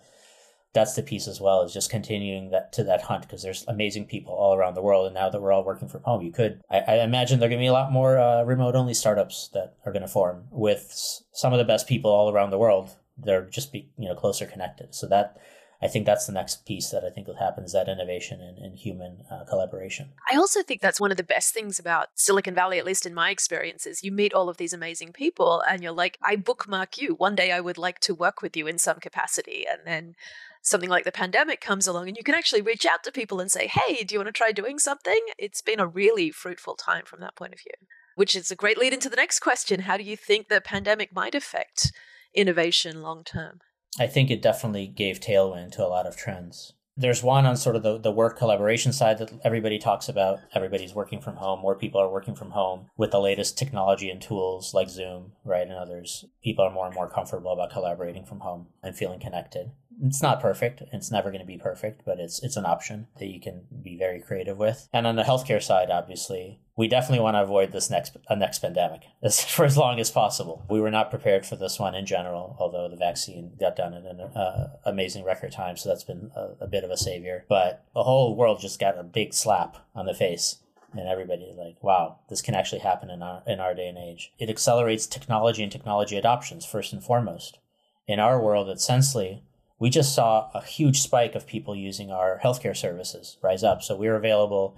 [0.73, 4.07] that's the piece as well is just continuing that to that hunt because there's amazing
[4.07, 5.05] people all around the world.
[5.07, 7.51] And now that we're all working from home you could i, I imagine there are
[7.51, 10.45] going to be a lot more uh, remote only startups that are going to form
[10.51, 10.91] with
[11.33, 12.97] some of the best people all around the world.
[13.19, 14.95] They're just be you know closer connected.
[14.95, 15.37] So that
[15.83, 18.59] I think that's the next piece that I think will happen is that innovation and,
[18.59, 20.11] and human uh, collaboration.
[20.31, 23.15] I also think that's one of the best things about Silicon Valley, at least in
[23.15, 24.03] my experiences.
[24.03, 27.15] You meet all of these amazing people and you're like, I bookmark you.
[27.15, 29.65] One day I would like to work with you in some capacity.
[29.71, 30.15] And then
[30.63, 33.51] something like the pandemic comes along and you can actually reach out to people and
[33.53, 35.21] say, hey, do you want to try doing something?
[35.39, 37.87] It's been a really fruitful time from that point of view,
[38.17, 39.81] which is a great lead into the next question.
[39.81, 41.93] How do you think the pandemic might affect
[42.35, 43.61] innovation long term?
[43.99, 46.75] I think it definitely gave tailwind to a lot of trends.
[46.99, 50.41] There's one on sort of the, the work collaboration side that everybody talks about.
[50.55, 51.61] Everybody's working from home.
[51.61, 55.67] More people are working from home with the latest technology and tools like Zoom, right,
[55.67, 56.25] and others.
[56.43, 60.41] People are more and more comfortable about collaborating from home and feeling connected it's not
[60.41, 60.83] perfect.
[60.93, 63.97] It's never going to be perfect, but it's it's an option that you can be
[63.97, 64.89] very creative with.
[64.93, 68.59] And on the healthcare side, obviously, we definitely want to avoid this next a next
[68.59, 69.03] pandemic
[69.49, 70.65] for as long as possible.
[70.69, 74.07] We were not prepared for this one in general, although the vaccine got done in
[74.07, 77.45] an uh, amazing record time, so that's been a, a bit of a savior.
[77.49, 80.59] But the whole world just got a big slap on the face
[80.93, 84.33] and everybody like wow this can actually happen in our in our day and age
[84.39, 87.59] it accelerates technology and technology adoptions first and foremost
[88.07, 89.43] in our world at Sensely
[89.79, 93.83] we just saw a huge spike of people using our healthcare services rise up.
[93.83, 94.77] So we're available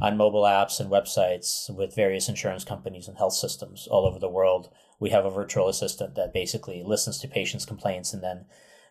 [0.00, 4.28] on mobile apps and websites with various insurance companies and health systems all over the
[4.28, 4.68] world.
[5.00, 8.44] We have a virtual assistant that basically listens to patients' complaints and then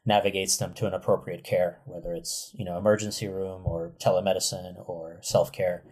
[0.06, 5.20] navigates them to an appropriate care, whether it's, you know, emergency room or telemedicine or
[5.22, 5.84] self-care.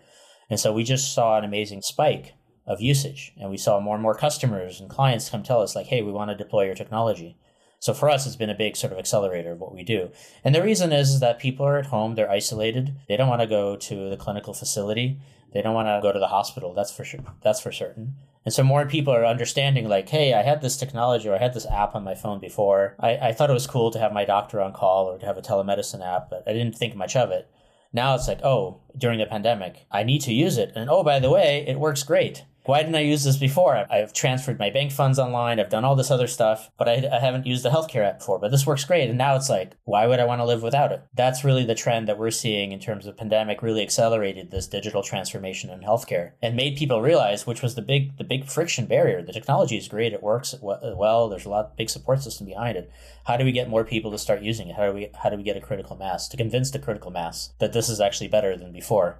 [0.49, 2.33] And so we just saw an amazing spike
[2.67, 3.33] of usage.
[3.39, 6.11] And we saw more and more customers and clients come tell us, like, hey, we
[6.11, 7.37] want to deploy your technology.
[7.83, 10.09] So for us, it's been a big sort of accelerator of what we do.
[10.41, 13.41] And the reason is, is that people are at home, they're isolated, they don't want
[13.41, 15.19] to go to the clinical facility,
[15.51, 16.73] they don't want to go to the hospital.
[16.73, 17.19] That's for sure.
[17.41, 18.15] That's for certain.
[18.45, 21.53] And so more people are understanding, like, hey, I had this technology or I had
[21.53, 22.95] this app on my phone before.
[23.01, 25.37] I, I thought it was cool to have my doctor on call or to have
[25.37, 27.51] a telemedicine app, but I didn't think much of it.
[27.91, 30.71] Now it's like, oh, during the pandemic, I need to use it.
[30.73, 33.85] And oh, by the way, it works great why didn't I use this before?
[33.91, 35.59] I've transferred my bank funds online.
[35.59, 38.39] I've done all this other stuff, but I, I, haven't used the healthcare app before.
[38.39, 39.09] But this works great.
[39.09, 41.03] And now it's like, why would I want to live without it?
[41.13, 45.03] That's really the trend that we're seeing in terms of pandemic really accelerated this digital
[45.03, 49.21] transformation in healthcare and made people realize, which was the big, the big friction barrier.
[49.21, 50.13] The technology is great.
[50.13, 51.27] It works well.
[51.27, 52.89] There's a lot big support system behind it.
[53.25, 54.75] How do we get more people to start using it?
[54.75, 57.53] How do we, how do we get a critical mass to convince the critical mass
[57.59, 59.17] that this is actually better than before?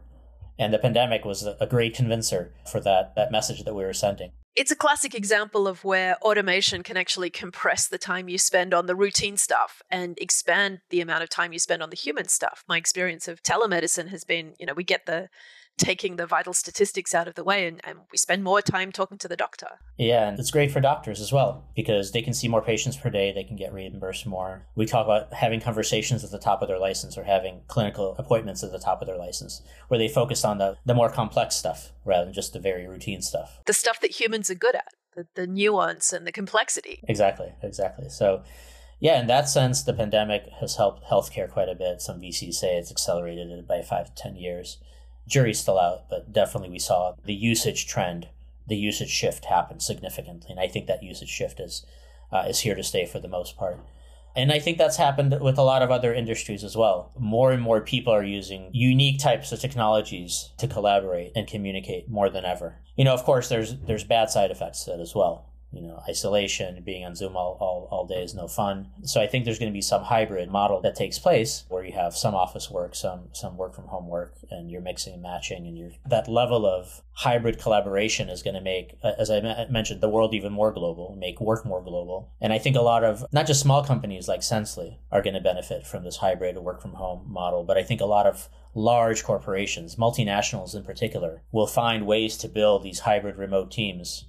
[0.57, 4.31] And the pandemic was a great convincer for that, that message that we were sending.
[4.55, 8.85] It's a classic example of where automation can actually compress the time you spend on
[8.85, 12.63] the routine stuff and expand the amount of time you spend on the human stuff.
[12.67, 15.29] My experience of telemedicine has been, you know, we get the
[15.77, 19.17] taking the vital statistics out of the way and, and, we spend more time talking
[19.17, 19.67] to the doctor.
[19.97, 23.09] Yeah, and it's great for doctors as well because they can see more patients per
[23.09, 24.67] day, they can get reimbursed more.
[24.75, 28.63] We talk about having conversations at the top of their license or having clinical appointments
[28.63, 31.91] at the top of their license where they focus on the, the more complex stuff
[32.05, 33.59] rather than just the very routine stuff.
[33.65, 36.99] The stuff that humans are good at, the, the nuance and the complexity.
[37.07, 38.09] Exactly, exactly.
[38.09, 38.43] So
[38.99, 42.01] yeah, in that sense, the pandemic has helped healthcare quite a bit.
[42.01, 44.77] Some VCs say it's accelerated it by five to 10 years
[45.27, 48.29] jury's still out, but definitely we saw the usage trend,
[48.67, 51.85] the usage shift happen significantly, and I think that usage shift is
[52.31, 53.79] uh, is here to stay for the most part.
[54.35, 57.11] And I think that's happened with a lot of other industries as well.
[57.19, 62.31] More and more people are using unique types of technologies to collaborate and communicate more
[62.31, 62.79] than ever.
[62.95, 66.01] You know, of course, there's there's bad side effects to that as well you know,
[66.07, 68.89] isolation, being on Zoom all, all, all day is no fun.
[69.03, 71.93] So I think there's going to be some hybrid model that takes place where you
[71.93, 75.65] have some office work, some some work from home work, and you're mixing and matching,
[75.65, 80.09] and you're that level of hybrid collaboration is going to make, as I mentioned, the
[80.09, 82.31] world even more global, make work more global.
[82.41, 85.39] And I think a lot of not just small companies like Sensely are going to
[85.39, 89.23] benefit from this hybrid work from home model, but I think a lot of large
[89.23, 94.25] corporations, multinationals in particular, will find ways to build these hybrid remote teams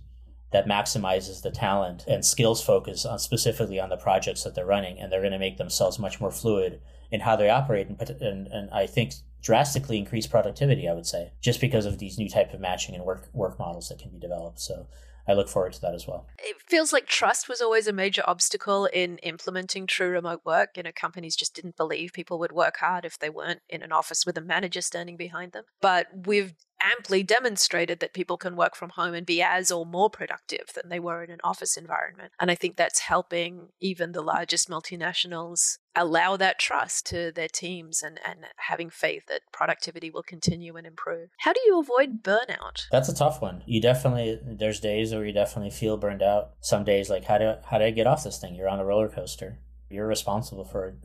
[0.54, 5.00] that maximizes the talent and skills focus on specifically on the projects that they're running
[5.00, 8.46] and they're going to make themselves much more fluid in how they operate and, and,
[8.46, 12.54] and i think drastically increase productivity i would say just because of these new type
[12.54, 14.86] of matching and work work models that can be developed so
[15.26, 16.26] I look forward to that as well.
[16.38, 20.76] It feels like trust was always a major obstacle in implementing true remote work.
[20.76, 23.90] You know, companies just didn't believe people would work hard if they weren't in an
[23.90, 25.64] office with a manager standing behind them.
[25.80, 26.52] But we've
[26.84, 30.88] amply demonstrated that people can work from home and be as or more productive than
[30.88, 32.32] they were in an office environment.
[32.40, 38.02] And I think that's helping even the largest multinationals allow that trust to their teams
[38.02, 41.30] and, and having faith that productivity will continue and improve.
[41.38, 42.82] How do you avoid burnout?
[42.90, 43.62] That's a tough one.
[43.66, 46.50] You definitely there's days where you definitely feel burned out.
[46.60, 48.54] Some days like how do how do I get off this thing?
[48.54, 49.58] You're on a roller coaster.
[49.88, 50.96] You're responsible for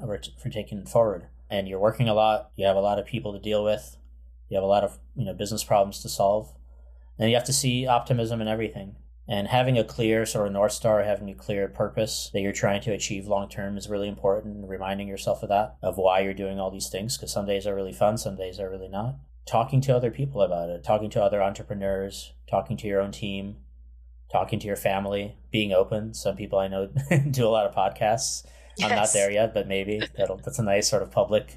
[0.41, 1.27] for taking it forward.
[1.51, 2.51] And you're working a lot.
[2.55, 3.97] You have a lot of people to deal with
[4.49, 6.53] you have a lot of you know business problems to solve,
[7.17, 8.95] and you have to see optimism in everything.
[9.27, 12.81] And having a clear sort of north star, having a clear purpose that you're trying
[12.81, 14.67] to achieve long term is really important.
[14.67, 17.75] Reminding yourself of that, of why you're doing all these things, because some days are
[17.75, 19.17] really fun, some days are really not.
[19.47, 23.57] Talking to other people about it, talking to other entrepreneurs, talking to your own team,
[24.31, 26.15] talking to your family, being open.
[26.15, 26.89] Some people I know
[27.31, 28.47] do a lot of podcasts.
[28.77, 28.89] Yes.
[28.89, 31.55] I'm not there yet, but maybe that'll that's a nice sort of public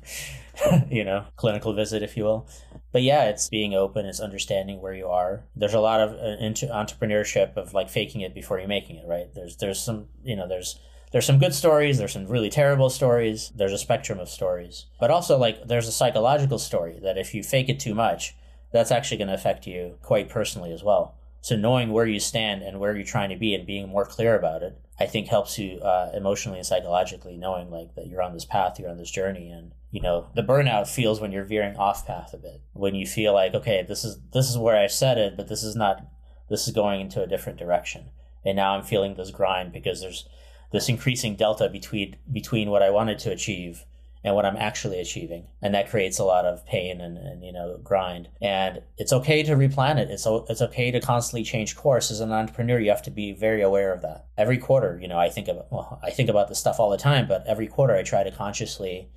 [0.90, 2.48] you know, clinical visit, if you will.
[2.92, 5.44] But yeah, it's being open, it's understanding where you are.
[5.56, 9.32] There's a lot of uh, entrepreneurship of like faking it before you're making it, right?
[9.34, 10.78] There's there's some you know there's
[11.12, 14.86] there's some good stories, there's some really terrible stories, there's a spectrum of stories.
[15.00, 18.34] But also like there's a psychological story that if you fake it too much,
[18.72, 21.14] that's actually going to affect you quite personally as well.
[21.42, 24.36] So knowing where you stand and where you're trying to be and being more clear
[24.36, 28.34] about it, I think helps you uh, emotionally and psychologically, knowing like that you're on
[28.34, 31.76] this path, you're on this journey, and you know the burnout feels when you're veering
[31.76, 34.86] off path a bit, when you feel like okay, this is this is where I
[34.86, 36.04] set it, but this is not,
[36.48, 38.10] this is going into a different direction,
[38.44, 40.28] and now I'm feeling this grind because there's
[40.72, 43.84] this increasing delta between between what I wanted to achieve
[44.24, 45.46] and what I'm actually achieving.
[45.60, 48.28] And that creates a lot of pain and, and you know, grind.
[48.40, 50.10] And it's okay to replan it.
[50.10, 52.10] It's, it's okay to constantly change course.
[52.10, 54.26] As an entrepreneur, you have to be very aware of that.
[54.38, 56.96] Every quarter, you know, I think about, well, I think about this stuff all the
[56.96, 59.08] time, but every quarter I try to consciously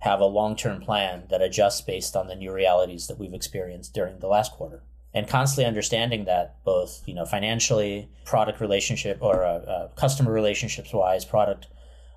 [0.00, 4.20] have a long-term plan that adjusts based on the new realities that we've experienced during
[4.20, 4.84] the last quarter.
[5.14, 10.92] and constantly understanding that both you know financially product relationship or uh, uh, customer relationships
[10.92, 11.66] wise product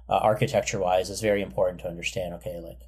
[0.09, 2.81] uh, architecture wise is very important to understand okay like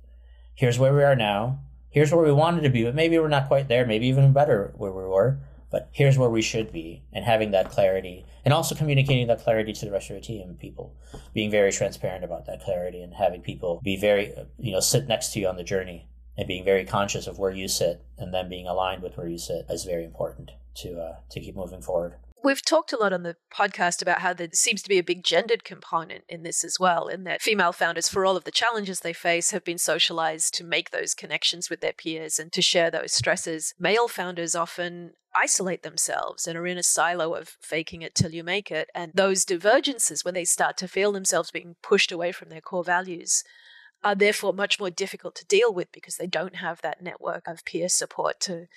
[0.53, 3.47] here's where we are now here's where we wanted to be but maybe we're not
[3.47, 7.25] quite there maybe even better where we were but here's where we should be and
[7.25, 10.59] having that clarity and also communicating that clarity to the rest of your team and
[10.59, 10.95] people
[11.33, 15.33] being very transparent about that clarity and having people be very you know sit next
[15.33, 18.47] to you on the journey and being very conscious of where you sit and then
[18.47, 22.15] being aligned with where you sit is very important to uh, to keep moving forward.
[22.43, 25.23] We've talked a lot on the podcast about how there seems to be a big
[25.23, 28.99] gendered component in this as well, in that female founders, for all of the challenges
[28.99, 32.91] they face, have been socialized to make those connections with their peers and to share
[32.91, 33.73] those stresses.
[33.79, 38.43] Male founders often isolate themselves and are in a silo of faking it till you
[38.43, 38.89] make it.
[38.93, 42.83] And those divergences, when they start to feel themselves being pushed away from their core
[42.83, 43.43] values,
[44.03, 47.65] are therefore much more difficult to deal with because they don't have that network of
[47.65, 48.67] peer support to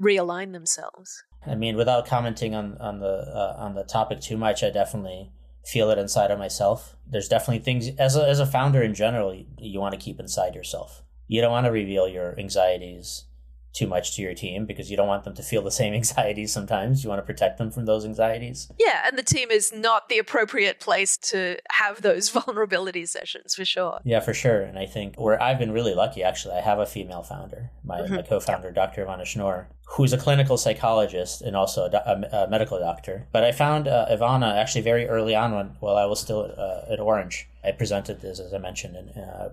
[0.00, 1.22] realign themselves.
[1.46, 5.32] I mean, without commenting on on the uh, on the topic too much, I definitely
[5.64, 6.96] feel it inside of myself.
[7.06, 10.18] There's definitely things as a, as a founder in general you, you want to keep
[10.18, 11.02] inside yourself.
[11.26, 13.24] You don't want to reveal your anxieties
[13.72, 16.52] too much to your team because you don't want them to feel the same anxieties
[16.52, 17.04] sometimes.
[17.04, 18.70] You want to protect them from those anxieties.
[18.78, 23.64] Yeah, and the team is not the appropriate place to have those vulnerability sessions for
[23.64, 24.00] sure.
[24.04, 24.62] Yeah, for sure.
[24.62, 28.00] And I think where I've been really lucky actually, I have a female founder, my,
[28.00, 28.16] mm-hmm.
[28.16, 29.04] my co founder, Dr.
[29.04, 33.26] Ivana Schnorr, who's a clinical psychologist and also a, a, a medical doctor.
[33.32, 36.92] But I found uh, Ivana actually very early on when, while I was still uh,
[36.92, 37.48] at Orange.
[37.64, 39.50] I presented this, as I mentioned, in, uh,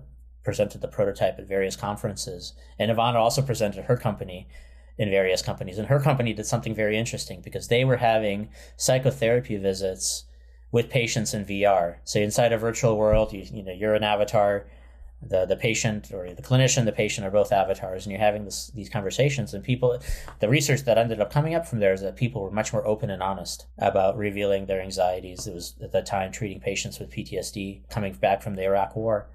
[0.48, 2.54] presented the prototype at various conferences.
[2.78, 4.48] And Ivana also presented her company
[4.96, 5.76] in various companies.
[5.76, 10.24] And her company did something very interesting because they were having psychotherapy visits
[10.72, 11.96] with patients in VR.
[12.04, 14.64] So inside a virtual world, you, you know, you're an avatar,
[15.20, 18.68] the, the patient or the clinician, the patient are both avatars, and you're having this,
[18.68, 19.52] these conversations.
[19.52, 20.00] And people,
[20.40, 22.86] the research that ended up coming up from there is that people were much more
[22.86, 25.46] open and honest about revealing their anxieties.
[25.46, 29.28] It was at that time treating patients with PTSD coming back from the Iraq War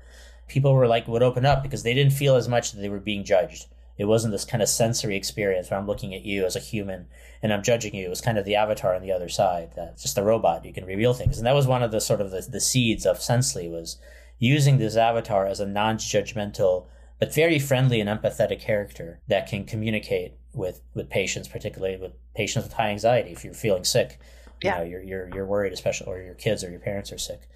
[0.47, 2.99] people were like would open up because they didn't feel as much that they were
[2.99, 3.67] being judged.
[3.97, 7.07] It wasn't this kind of sensory experience where I'm looking at you as a human
[7.41, 8.05] and I'm judging you.
[8.05, 10.65] It was kind of the avatar on the other side, that's just a robot.
[10.65, 11.37] You can reveal things.
[11.37, 13.97] And that was one of the sort of the, the seeds of Sensely was
[14.39, 16.87] using this avatar as a non-judgmental,
[17.19, 22.63] but very friendly and empathetic character that can communicate with, with patients, particularly with patients
[22.63, 23.31] with high anxiety.
[23.31, 24.19] If you're feeling sick,
[24.61, 24.79] you yeah.
[24.79, 27.47] know, you're, you're, you're worried, especially, or your kids or your parents are sick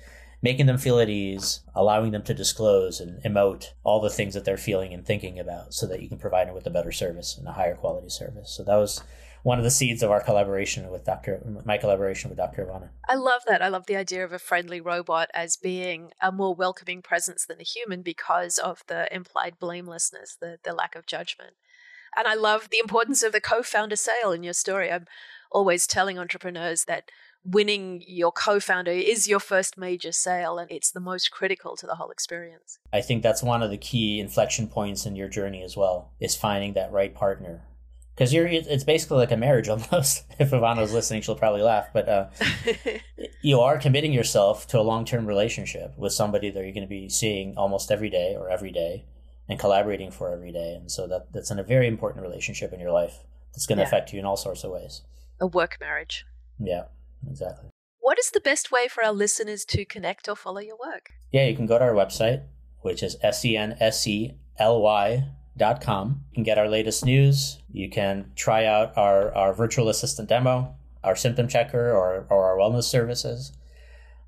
[0.41, 4.45] making them feel at ease, allowing them to disclose and emote all the things that
[4.45, 7.38] they're feeling and thinking about so that you can provide them with a better service
[7.38, 8.52] and a higher quality service.
[8.52, 9.02] So that was
[9.43, 11.41] one of the seeds of our collaboration with Dr.
[11.65, 12.65] my collaboration with Dr.
[12.65, 12.89] Ivana.
[13.08, 13.62] I love that.
[13.62, 17.60] I love the idea of a friendly robot as being a more welcoming presence than
[17.62, 21.54] a human because of the implied blamelessness, the, the lack of judgment.
[22.17, 24.91] And I love the importance of the co-founder sale in your story.
[24.91, 25.06] I'm
[25.52, 27.10] always telling entrepreneurs that
[27.47, 31.95] winning your co-founder is your first major sale and it's the most critical to the
[31.95, 32.77] whole experience.
[32.91, 36.36] I think that's one of the key inflection points in your journey as well is
[36.36, 37.63] finding that right partner.
[38.13, 40.25] Because you're it's basically like a marriage almost.
[40.39, 42.27] If ivana's listening she'll probably laugh but uh,
[43.41, 47.07] you are committing yourself to a long-term relationship with somebody that you're going to be
[47.07, 49.05] seeing almost every day or every day
[49.47, 50.73] and collaborating for every day.
[50.73, 53.19] And so that that's in a very important relationship in your life
[53.53, 53.88] that's going to yeah.
[53.88, 55.03] affect you in all sorts of ways.
[55.39, 56.25] A work marriage.
[56.60, 56.86] Yeah
[57.30, 57.69] Exactly.
[57.99, 61.12] What is the best way for our listeners to connect or follow your work?
[61.32, 62.43] Yeah, you can go to our website,
[62.82, 64.38] which is S-E-N-S-E-L-Y
[65.58, 66.21] dot com.
[66.32, 67.62] You can get our latest news.
[67.71, 72.58] You can try out our, our virtual assistant demo, our symptom checker, or, or our
[72.58, 73.51] wellness services.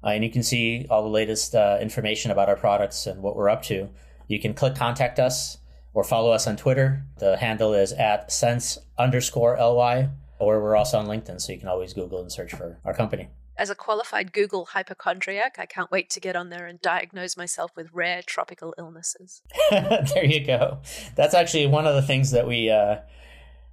[0.03, 3.35] Uh, and you can see all the latest uh, information about our products and what
[3.35, 3.89] we're up to.
[4.27, 5.57] You can click contact us
[5.93, 7.05] or follow us on Twitter.
[7.17, 11.67] The handle is at sense underscore ly or we're also on LinkedIn, so you can
[11.67, 13.29] always Google and search for our company.
[13.57, 17.71] As a qualified Google hypochondriac, I can't wait to get on there and diagnose myself
[17.75, 19.41] with rare tropical illnesses.
[19.71, 20.79] there you go.
[21.15, 22.99] That's actually one of the things that we uh,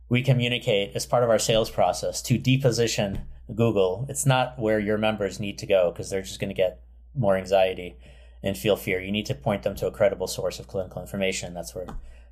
[0.09, 4.07] we communicate as part of our sales process to deposition Google.
[4.09, 6.81] It's not where your members need to go because they're just going to get
[7.15, 7.97] more anxiety
[8.43, 9.01] and feel fear.
[9.01, 11.55] You need to point them to a credible source of clinical information.
[11.55, 11.87] That's where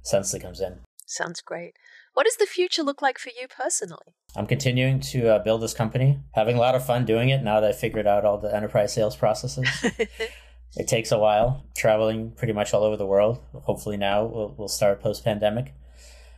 [0.04, 0.80] Sensely comes in.
[1.06, 1.74] Sounds great.
[2.14, 4.14] What does the future look like for you personally?
[4.36, 7.58] I'm continuing to uh, build this company, having a lot of fun doing it now
[7.58, 9.68] that I figured out all the enterprise sales processes.
[10.76, 13.40] it takes a while, traveling pretty much all over the world.
[13.52, 15.74] Hopefully, now we'll, we'll start post pandemic.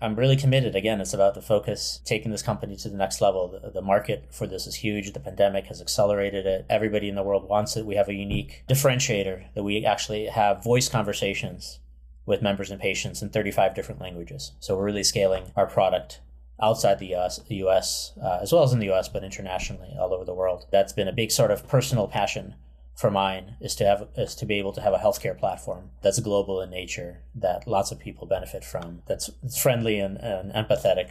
[0.00, 0.74] I'm really committed.
[0.74, 3.48] Again, it's about the focus, taking this company to the next level.
[3.48, 5.12] The, the, market for this is huge.
[5.12, 6.64] The pandemic has accelerated it.
[6.70, 7.84] Everybody in the world wants it.
[7.84, 11.80] We have a unique differentiator that we actually have voice conversations
[12.26, 14.52] with members and patients in 35 different languages.
[14.60, 16.20] So we're really scaling our product
[16.60, 20.12] outside the US, the US uh, as well as in the US, but internationally all
[20.12, 20.66] over the world.
[20.70, 22.54] That's been a big sort of personal passion
[22.96, 26.18] for mine is to have is to be able to have a healthcare platform that's
[26.18, 29.28] global in nature that lots of people benefit from that's
[29.60, 31.08] friendly and, and empathetic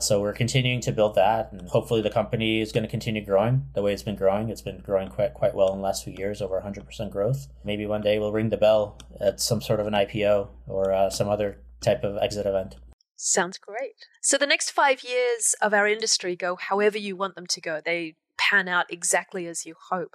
[0.00, 3.66] so we're continuing to build that, and hopefully the company is going to continue growing
[3.74, 4.48] the way it's been growing.
[4.48, 7.48] It's been growing quite quite well in the last few years, over 100% growth.
[7.64, 11.10] Maybe one day we'll ring the bell at some sort of an IPO or uh,
[11.10, 12.76] some other type of exit event.
[13.16, 13.94] Sounds great.
[14.22, 17.80] So the next five years of our industry go however you want them to go.
[17.84, 20.14] They pan out exactly as you hope.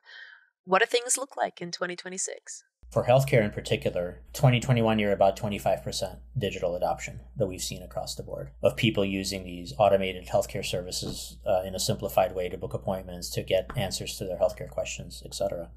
[0.63, 2.63] What do things look like in 2026?
[2.93, 8.21] For healthcare in particular, 2021 you're about 25% digital adoption that we've seen across the
[8.21, 12.75] board of people using these automated healthcare services uh, in a simplified way to book
[12.75, 15.71] appointments, to get answers to their healthcare questions, etc.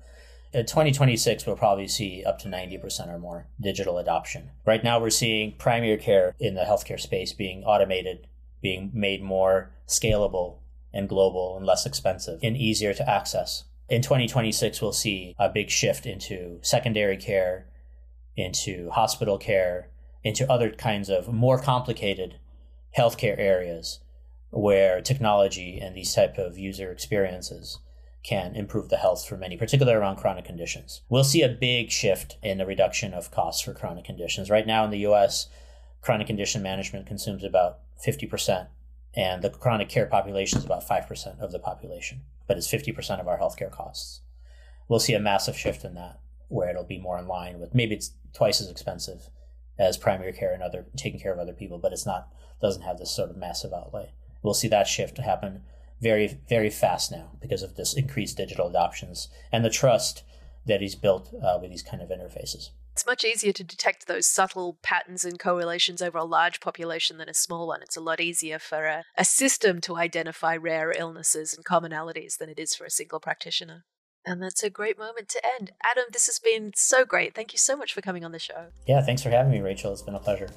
[0.52, 4.50] In 2026, we'll probably see up to 90% or more digital adoption.
[4.66, 8.26] Right now, we're seeing primary care in the healthcare space being automated,
[8.60, 10.58] being made more scalable
[10.92, 15.70] and global and less expensive and easier to access in 2026, we'll see a big
[15.70, 17.66] shift into secondary care,
[18.34, 19.90] into hospital care,
[20.24, 22.40] into other kinds of more complicated
[22.96, 24.00] healthcare areas
[24.50, 27.78] where technology and these type of user experiences
[28.24, 31.02] can improve the health for many, particularly around chronic conditions.
[31.08, 34.50] We'll see a big shift in the reduction of costs for chronic conditions.
[34.50, 35.48] Right now in the US,
[36.00, 38.66] chronic condition management consumes about 50%,
[39.14, 43.28] and the chronic care population is about 5% of the population but it's 50% of
[43.28, 44.20] our healthcare costs.
[44.88, 47.94] We'll see a massive shift in that where it'll be more in line with maybe
[47.94, 49.30] it's twice as expensive
[49.78, 52.28] as primary care and other taking care of other people, but it's not
[52.62, 54.12] doesn't have this sort of massive outlay.
[54.42, 55.62] We'll see that shift happen
[56.00, 60.22] very very fast now because of this increased digital adoptions and the trust
[60.66, 62.70] that he's built uh, with these kind of interfaces.
[62.96, 67.28] It's much easier to detect those subtle patterns and correlations over a large population than
[67.28, 67.82] a small one.
[67.82, 72.48] It's a lot easier for a, a system to identify rare illnesses and commonalities than
[72.48, 73.84] it is for a single practitioner.
[74.24, 75.72] And that's a great moment to end.
[75.84, 77.34] Adam, this has been so great.
[77.34, 78.68] Thank you so much for coming on the show.
[78.86, 79.92] Yeah, thanks for having me, Rachel.
[79.92, 80.48] It's been a pleasure.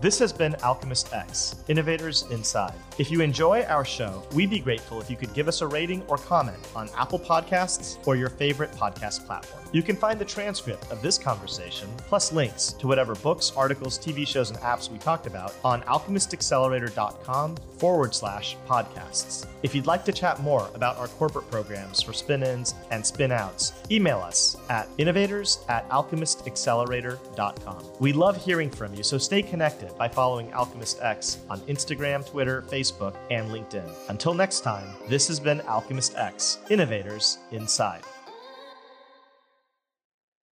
[0.00, 2.72] This has been Alchemist X, Innovators Inside.
[2.96, 6.02] If you enjoy our show, we'd be grateful if you could give us a rating
[6.02, 9.64] or comment on Apple Podcasts or your favorite podcast platform.
[9.72, 14.24] You can find the transcript of this conversation, plus links to whatever books, articles, TV
[14.24, 19.46] shows, and apps we talked about on alchemistaccelerator.com forward slash podcasts.
[19.64, 23.32] If you'd like to chat more about our corporate programs for spin ins and spin
[23.32, 27.84] outs, email us at innovators at alchemistaccelerator.com.
[27.98, 32.62] We love hearing from you, so stay connected by following Alchemist X on Instagram, Twitter,
[32.84, 33.88] Facebook, and LinkedIn.
[34.08, 38.02] Until next time, this has been Alchemist X Innovators Inside.